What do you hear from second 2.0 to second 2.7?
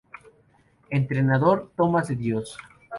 de Dios